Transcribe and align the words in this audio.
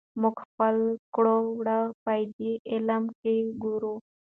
موږ 0.21 0.35
خپل 0.45 0.75
کړه 1.15 1.35
وړه 1.57 1.79
پدې 2.03 2.51
علم 2.71 3.03
کې 3.19 3.35
ګورو. 3.63 3.95